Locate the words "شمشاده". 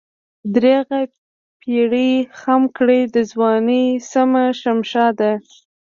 4.61-5.31